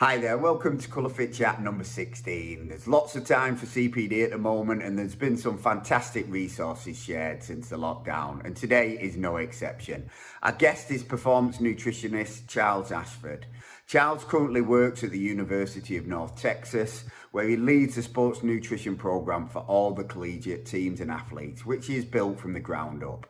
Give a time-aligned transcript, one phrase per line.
[0.00, 2.68] Hi there, welcome to Colour Fit Chat number 16.
[2.68, 7.02] There's lots of time for CPD at the moment, and there's been some fantastic resources
[7.02, 10.08] shared since the lockdown, and today is no exception.
[10.44, 13.46] Our guest is performance nutritionist Charles Ashford.
[13.88, 17.02] Charles currently works at the University of North Texas,
[17.32, 21.90] where he leads the sports nutrition program for all the collegiate teams and athletes, which
[21.90, 23.26] is built from the ground up.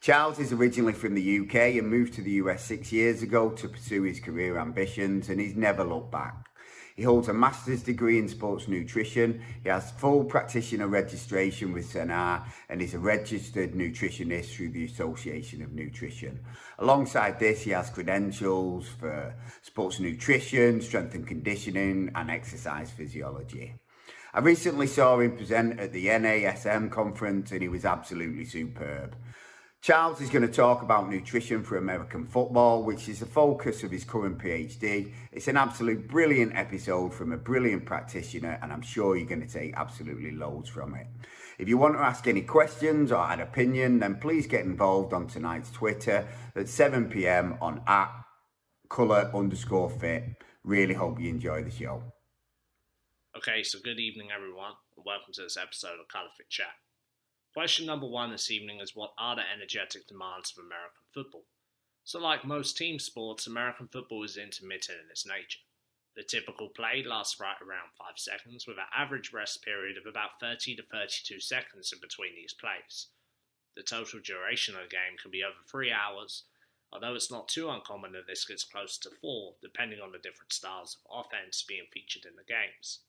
[0.00, 3.68] Charles is originally from the UK and moved to the US six years ago to
[3.68, 6.46] pursue his career ambitions, and he's never looked back.
[6.94, 9.40] He holds a master's degree in sports nutrition.
[9.62, 15.62] He has full practitioner registration with SENr and is a registered nutritionist through the Association
[15.62, 16.40] of Nutrition.
[16.78, 23.74] Alongside this, he has credentials for sports nutrition, strength and conditioning, and exercise physiology.
[24.34, 29.16] I recently saw him present at the NASM conference and he was absolutely superb.
[29.80, 33.92] Charles is going to talk about nutrition for American football, which is the focus of
[33.92, 35.12] his current PhD.
[35.30, 39.52] It's an absolute brilliant episode from a brilliant practitioner, and I'm sure you're going to
[39.52, 41.06] take absolutely loads from it.
[41.58, 45.28] If you want to ask any questions or an opinion, then please get involved on
[45.28, 46.26] tonight's Twitter
[46.56, 48.10] at 7 pm on at
[48.90, 50.24] colour underscore fit.
[50.64, 52.02] Really hope you enjoy the show.
[53.36, 56.74] Okay, so good evening, everyone, and welcome to this episode of Colour Fit Chat.
[57.54, 61.44] Question number one this evening is what are the energetic demands of American football?
[62.04, 65.60] So, like most team sports, American football is intermittent in its nature.
[66.14, 70.40] The typical play lasts right around 5 seconds, with an average rest period of about
[70.40, 73.08] 30 to 32 seconds in between these plays.
[73.76, 76.44] The total duration of the game can be over 3 hours,
[76.92, 80.52] although it's not too uncommon that this gets close to 4, depending on the different
[80.52, 83.00] styles of offense being featured in the games.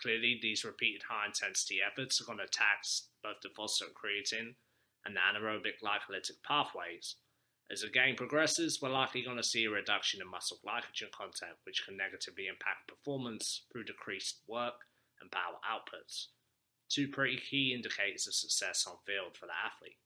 [0.00, 4.54] Clearly, these repeated high intensity efforts are going to tax both the phosphocreatine
[5.04, 7.16] and the anaerobic glycolytic pathways.
[7.70, 11.56] As the game progresses, we're likely going to see a reduction in muscle glycogen content,
[11.64, 14.86] which can negatively impact performance through decreased work
[15.20, 16.28] and power outputs.
[16.88, 19.98] Two pretty key indicators of success on field for the athlete.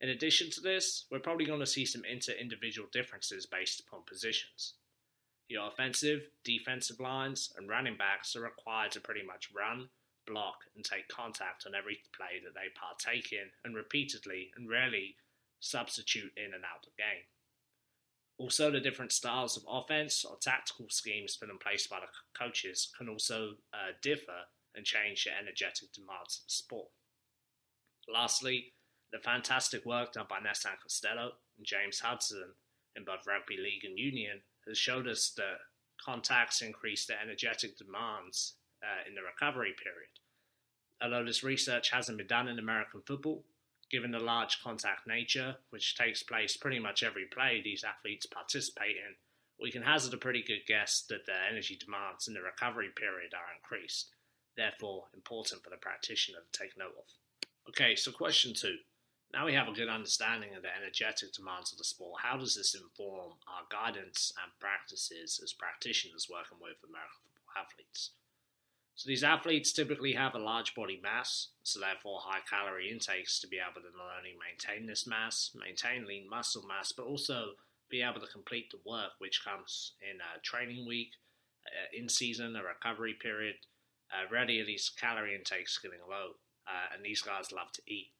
[0.00, 4.02] In addition to this, we're probably going to see some inter individual differences based upon
[4.06, 4.74] positions.
[5.48, 9.88] Your offensive, defensive lines, and running backs are required to pretty much run,
[10.26, 15.16] block, and take contact on every play that they partake in, and repeatedly and rarely
[15.60, 17.26] substitute in and out of game.
[18.38, 22.06] Also, the different styles of offense or tactical schemes put in place by the
[22.38, 26.88] coaches can also uh, differ and change the energetic demands of the sport.
[28.12, 28.74] Lastly,
[29.12, 32.52] the fantastic work done by Nessan Costello and James Hudson
[32.94, 35.58] in both rugby league and union has showed us that
[36.02, 40.10] contacts increase the energetic demands uh, in the recovery period.
[41.02, 43.44] Although this research hasn't been done in American football,
[43.90, 48.96] given the large contact nature, which takes place pretty much every play these athletes participate
[48.96, 49.14] in,
[49.60, 53.32] we can hazard a pretty good guess that the energy demands in the recovery period
[53.32, 54.10] are increased,
[54.56, 57.04] therefore important for the practitioner to take note of.
[57.68, 58.76] Okay, so question two.
[59.32, 62.22] Now we have a good understanding of the energetic demands of the sport.
[62.22, 68.12] How does this inform our guidance and practices as practitioners working with American football athletes?
[68.96, 73.46] So these athletes typically have a large body mass, so therefore high calorie intakes to
[73.46, 77.60] be able to not only maintain this mass, maintain lean muscle mass, but also
[77.90, 81.10] be able to complete the work which comes in a training week,
[81.66, 83.56] uh, in season, a recovery period.
[84.10, 88.12] Uh, are these calorie intakes getting low, uh, and these guys love to eat.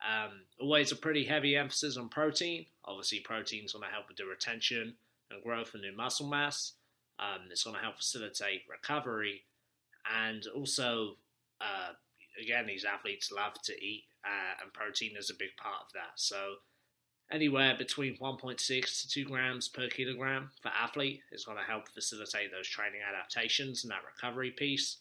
[0.00, 2.66] Um, always a pretty heavy emphasis on protein.
[2.84, 4.94] Obviously, protein is going to help with the retention
[5.30, 6.72] and growth of new muscle mass.
[7.18, 9.42] Um, it's going to help facilitate recovery,
[10.24, 11.16] and also,
[11.60, 11.92] uh,
[12.40, 16.12] again, these athletes love to eat, uh, and protein is a big part of that.
[16.14, 16.54] So,
[17.30, 22.50] anywhere between 1.6 to 2 grams per kilogram for athlete is going to help facilitate
[22.50, 24.96] those training adaptations and that recovery piece.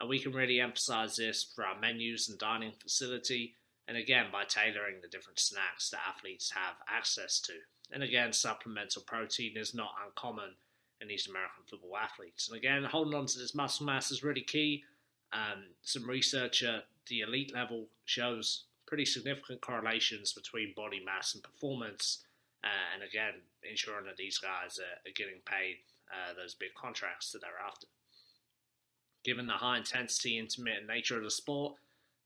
[0.00, 3.54] And we can really emphasize this for our menus and dining facility
[3.88, 7.54] and again by tailoring the different snacks that athletes have access to.
[7.90, 10.50] And again, supplemental protein is not uncommon
[11.00, 12.48] in these American football athletes.
[12.48, 14.84] And again, holding on to this muscle mass is really key.
[15.32, 21.42] Um, some research at the elite level shows pretty significant correlations between body mass and
[21.42, 22.24] performance.
[22.62, 25.76] Uh, and again, ensuring that these guys are, are getting paid
[26.10, 27.86] uh, those big contracts that they're after.
[29.24, 31.74] Given the high intensity, intermittent nature of the sport,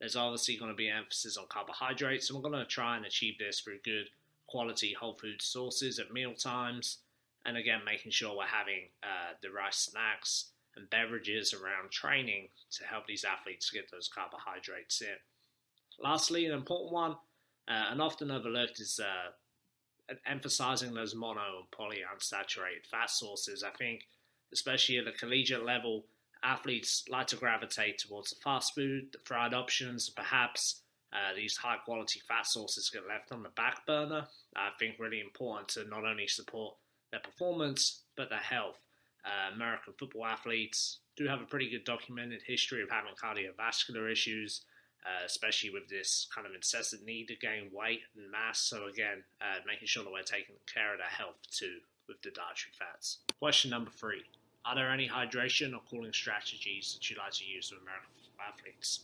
[0.03, 3.39] there's obviously going to be emphasis on carbohydrates, and we're going to try and achieve
[3.39, 4.09] this through good
[4.49, 6.99] quality whole food sources at meal times,
[7.47, 12.83] and again making sure we're having uh, the right snacks and beverages around training to
[12.83, 15.15] help these athletes get those carbohydrates in.
[16.01, 17.13] Lastly, an important one
[17.69, 23.63] uh, and often overlooked is uh, emphasizing those mono and polyunsaturated fat sources.
[23.63, 24.09] I think
[24.53, 26.07] especially at the collegiate level,
[26.43, 31.77] athletes like to gravitate towards the fast food, the fried options, perhaps uh, these high
[31.77, 34.27] quality fat sources get left on the back burner.
[34.57, 36.75] I think really important to not only support
[37.11, 38.79] their performance but their health.
[39.25, 44.63] Uh, American football athletes do have a pretty good documented history of having cardiovascular issues,
[45.07, 48.61] uh, especially with this kind of incessant need to gain weight and mass.
[48.61, 51.79] So, again, uh, making sure that we're taking care of their health too
[52.09, 53.19] with the dietary fats.
[53.39, 54.23] Question number three
[54.65, 59.01] Are there any hydration or cooling strategies that you like to use with American athletes?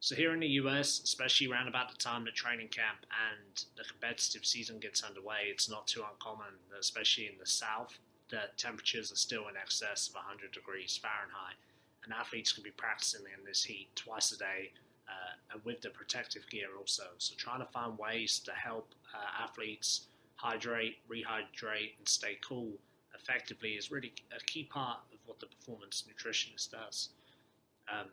[0.00, 3.82] So, here in the US, especially around about the time the training camp and the
[3.82, 7.98] competitive season gets underway, it's not too uncommon, especially in the South,
[8.30, 11.56] that temperatures are still in excess of 100 degrees Fahrenheit,
[12.04, 14.70] and athletes can be practicing in this heat twice a day
[15.08, 17.08] uh, and with the protective gear also.
[17.18, 22.78] So, trying to find ways to help uh, athletes hydrate, rehydrate, and stay cool
[23.20, 27.10] effectively is really a key part of what the performance nutritionist does.
[27.92, 28.06] Um,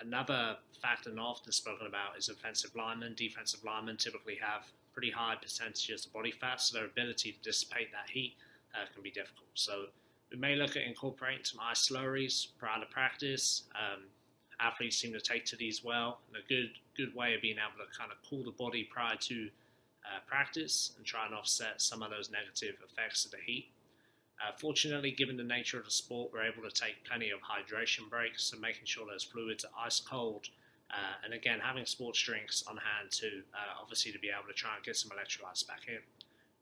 [0.00, 3.14] another factor not often spoken about is offensive linemen.
[3.16, 7.90] Defensive linemen typically have pretty high percentages of body fat, so their ability to dissipate
[7.92, 8.34] that heat
[8.74, 9.48] uh, can be difficult.
[9.54, 9.86] So
[10.30, 13.64] we may look at incorporating some ice slurries prior to practice.
[13.74, 14.02] Um,
[14.60, 17.84] athletes seem to take to these well, and a good good way of being able
[17.84, 19.48] to kind of cool the body prior to
[20.04, 23.68] uh, practice and try and offset some of those negative effects of the heat.
[24.42, 28.10] Uh, fortunately, given the nature of the sport, we're able to take plenty of hydration
[28.10, 30.48] breaks and making sure those fluids are ice cold.
[30.90, 34.54] Uh, and again, having sports drinks on hand too, uh, obviously to be able to
[34.54, 35.98] try and get some electrolytes back in.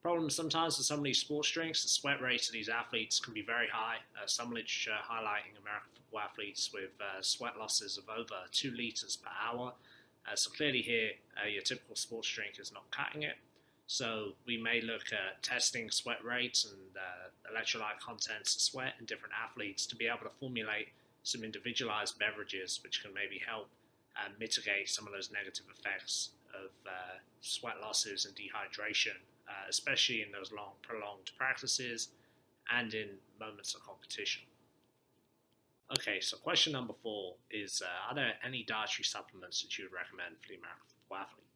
[0.03, 3.35] Problem sometimes with some of these sports drinks, the sweat rates of these athletes can
[3.35, 3.97] be very high.
[4.17, 9.17] Uh, some literature highlighting American football athletes with uh, sweat losses of over two liters
[9.17, 9.73] per hour.
[10.31, 11.11] Uh, so clearly here,
[11.51, 13.37] your typical sports drink is not cutting it.
[13.91, 19.05] So we may look at testing sweat rates and uh, electrolyte contents of sweat in
[19.05, 20.91] different athletes to be able to formulate
[21.25, 23.67] some individualized beverages which can maybe help
[24.17, 30.23] uh, mitigate some of those negative effects of uh, sweat losses and dehydration, uh, especially
[30.23, 32.11] in those long, prolonged practices
[32.73, 33.09] and in
[33.41, 34.43] moments of competition.
[35.99, 39.93] Okay, so question number four is uh, Are there any dietary supplements that you would
[39.93, 41.50] recommend for the American football athlete?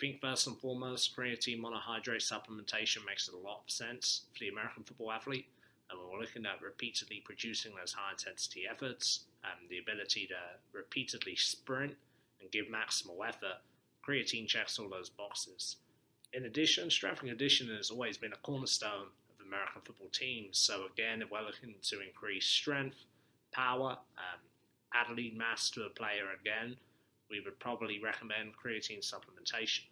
[0.00, 4.84] Think first and foremost, creatine monohydrate supplementation makes a lot of sense for the American
[4.84, 5.46] football athlete.
[5.90, 10.36] And when we're looking at repeatedly producing those high intensity efforts and the ability to
[10.72, 11.96] repeatedly sprint
[12.40, 13.58] and give maximal effort.
[14.06, 15.76] Creatine checks all those boxes.
[16.32, 20.58] In addition, strength and conditioning has always been a cornerstone of American football teams.
[20.58, 22.96] So, again, if we're looking to increase strength,
[23.52, 24.40] power, um,
[24.94, 26.76] athlete mass to a player again,
[27.30, 29.84] we would probably recommend creatine supplementation.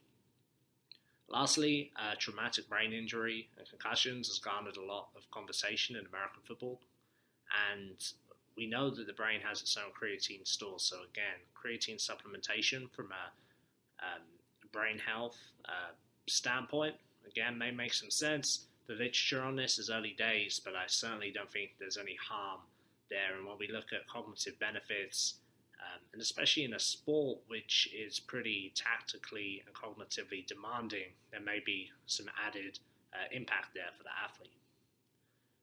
[1.28, 6.43] Lastly, uh, traumatic brain injury and concussions has garnered a lot of conversation in American
[6.44, 6.81] football,
[7.73, 7.96] and
[8.56, 10.78] we know that the brain has its own creatine store.
[10.78, 14.23] So again, creatine supplementation from a um,
[14.73, 15.93] brain health uh,
[16.26, 16.94] standpoint
[17.26, 18.67] again may make some sense.
[18.87, 22.61] The literature on this is early days, but I certainly don't think there's any harm
[23.11, 23.37] there.
[23.37, 25.34] And when we look at cognitive benefits
[26.17, 31.91] and especially in a sport which is pretty tactically and cognitively demanding, there may be
[32.07, 32.79] some added
[33.13, 34.56] uh, impact there for the athlete.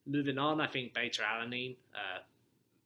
[0.06, 2.20] Moving on, I think beta alanine uh,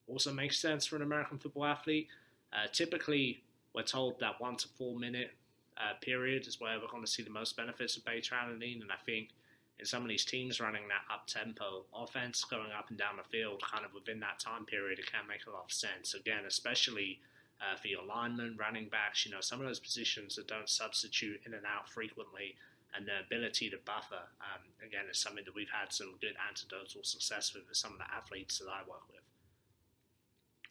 [0.07, 2.07] also makes sense for an American football athlete.
[2.53, 3.43] Uh, typically,
[3.75, 5.31] we're told that one to four minute
[5.75, 8.93] uh, period is where we're going to see the most benefits of beta alanine, and
[8.93, 9.31] I think
[9.77, 13.27] in some of these teams running that up tempo offense, going up and down the
[13.29, 16.13] field, kind of within that time period, it can make a lot of sense.
[16.13, 17.19] Again, especially
[17.61, 21.41] uh, for your linemen, running backs, you know, some of those positions that don't substitute
[21.45, 22.55] in and out frequently,
[22.95, 27.03] and the ability to buffer, um, again, is something that we've had some good anecdotal
[27.03, 29.21] success with with some of the athletes that I work with.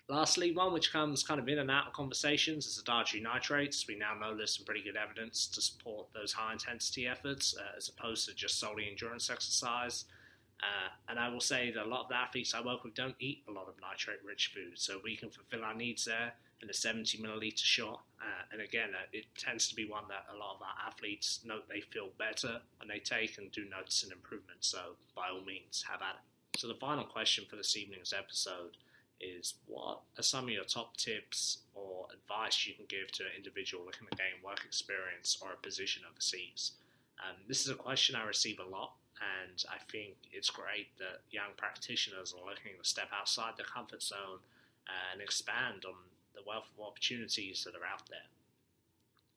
[0.08, 3.88] Lastly, one which comes kind of in and out of conversations is the dietary nitrates.
[3.88, 7.76] We now know there's some pretty good evidence to support those high intensity efforts uh,
[7.76, 10.04] as opposed to just solely endurance exercise.
[10.62, 13.16] Uh, and I will say that a lot of the athletes I work with don't
[13.18, 16.70] eat a lot of nitrate rich food, so we can fulfill our needs there in
[16.70, 18.02] a 70 milliliter shot.
[18.20, 21.40] Uh, and again, uh, it tends to be one that a lot of our athletes
[21.44, 24.58] note they feel better when they take and do notice an improvement.
[24.60, 26.58] So, by all means, have at it.
[26.58, 28.76] So, the final question for this evening's episode
[29.20, 33.30] is what are some of your top tips or advice you can give to an
[33.36, 36.72] individual looking to gain work experience or a position overseas?
[37.18, 41.20] Um, this is a question I receive a lot, and I think it's great that
[41.30, 44.40] young practitioners are looking to step outside their comfort zone
[45.12, 45.94] and expand on
[46.36, 48.28] the wealth of opportunities that are out there.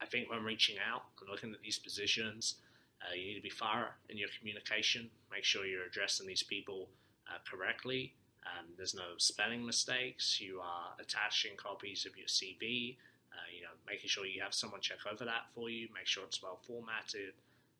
[0.01, 2.55] I think when reaching out and looking at these positions,
[3.01, 5.09] uh, you need to be thorough in your communication.
[5.31, 6.89] Make sure you're addressing these people
[7.27, 8.13] uh, correctly
[8.45, 10.39] Um, there's no spelling mistakes.
[10.41, 12.97] You are attaching copies of your CV.
[13.33, 15.87] Uh, you know, making sure you have someone check over that for you.
[15.93, 17.33] Make sure it's well formatted.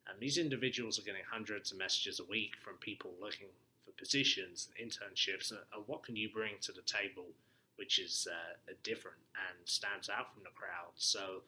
[0.08, 3.48] And these individuals are getting hundreds of messages a week from people looking
[3.84, 7.26] for positions, and internships, and what can you bring to the table,
[7.80, 9.16] which is uh, different
[9.48, 10.92] and stands out from the crowd.
[10.96, 11.40] So,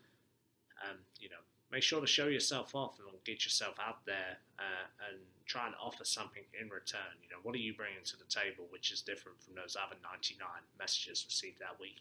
[0.81, 4.89] um, you know, make sure to show yourself off and get yourself out there uh,
[5.12, 7.21] and try and offer something in return.
[7.23, 10.01] You know, what are you bringing to the table, which is different from those other
[10.01, 10.41] 99
[10.81, 12.01] messages received that week?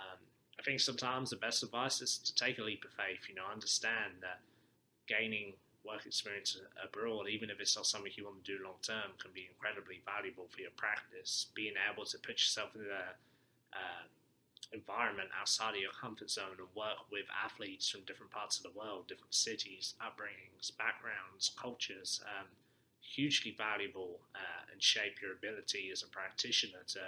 [0.00, 0.24] Um,
[0.58, 3.28] I think sometimes the best advice is to take a leap of faith.
[3.28, 4.40] You know, understand that
[5.04, 5.52] gaining
[5.84, 9.32] work experience abroad, even if it's not something you want to do long term, can
[9.34, 11.52] be incredibly valuable for your practice.
[11.54, 13.12] Being able to put yourself in a
[13.72, 14.06] uh,
[14.72, 18.78] environment outside of your comfort zone and work with athletes from different parts of the
[18.78, 22.46] world, different cities, upbringings, backgrounds, cultures, um,
[23.00, 27.00] hugely valuable uh, and shape your ability as a practitioner to,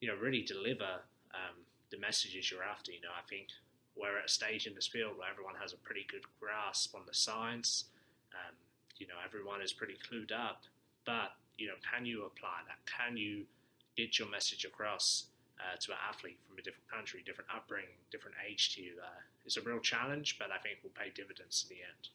[0.00, 1.60] you know, really deliver um,
[1.90, 2.92] the messages you're after.
[2.92, 3.48] You know, I think
[3.96, 7.02] we're at a stage in this field where everyone has a pretty good grasp on
[7.06, 7.84] the science.
[8.32, 8.54] Um,
[8.96, 10.62] you know, everyone is pretty clued up,
[11.04, 12.78] but you know, can you apply that?
[12.86, 13.44] Can you
[13.96, 15.26] get your message across
[15.62, 18.92] uh, to an athlete from a different country, different upbringing, different age to you?
[19.02, 22.08] Uh, it's a real challenge, but I think will pay dividends in the end.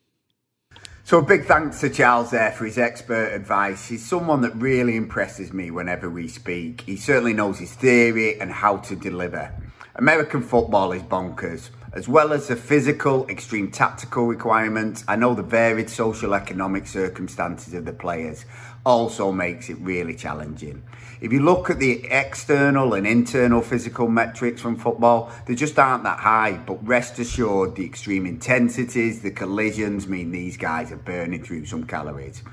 [1.03, 3.87] So a big thanks to Charles there for his expert advice.
[3.87, 6.81] He's someone that really impresses me whenever we speak.
[6.81, 9.53] He certainly knows his theory and how to deliver.
[9.95, 11.69] American football is bonkers.
[11.93, 17.73] As well as the physical, extreme tactical requirements, I know the varied social economic circumstances
[17.73, 18.45] of the players
[18.87, 20.81] also makes it really challenging.
[21.19, 26.03] If you look at the external and internal physical metrics from football, they just aren't
[26.03, 26.53] that high.
[26.53, 31.83] But rest assured, the extreme intensities, the collisions mean these guys are burning through some
[31.83, 32.43] calories.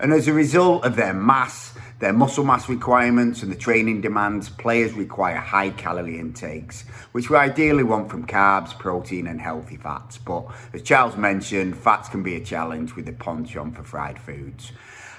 [0.00, 4.48] And as a result of their mass, their muscle mass requirements and the training demands,
[4.48, 6.82] players require high calorie intakes,
[7.12, 10.18] which we ideally want from carbs, protein, and healthy fats.
[10.18, 14.72] But as Charles mentioned, fats can be a challenge with the penchant for fried foods.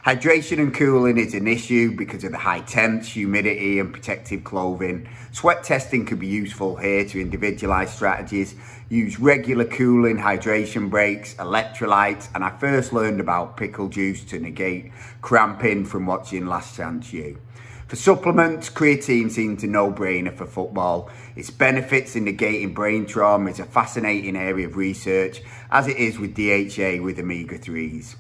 [0.05, 5.09] Hydration and cooling is an issue because of the high temps, humidity, and protective clothing.
[5.31, 8.53] Sweat testing could be useful here to individualize strategies.
[8.87, 14.91] Use regular cooling, hydration breaks, electrolytes, and I first learned about pickle juice to negate
[15.23, 17.39] cramping from watching Last Chance U.
[17.87, 21.09] For supplements, creatine seems a no-brainer for football.
[21.35, 26.19] Its benefits in negating brain trauma is a fascinating area of research, as it is
[26.19, 28.17] with DHA with omega-3s.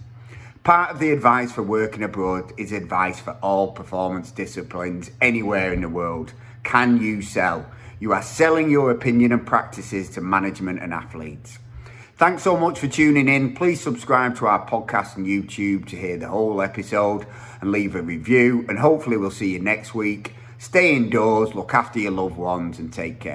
[0.65, 5.81] Part of the advice for working abroad is advice for all performance disciplines anywhere in
[5.81, 6.33] the world.
[6.63, 7.67] Can you sell?
[7.99, 11.59] You are selling your opinion and practices to management and athletes.
[12.17, 13.53] Thanks so much for tuning in.
[13.53, 17.27] Please subscribe to our podcast and YouTube to hear the whole episode
[17.61, 18.65] and leave a review.
[18.67, 20.33] And hopefully, we'll see you next week.
[20.57, 23.33] Stay indoors, look after your loved ones, and take care.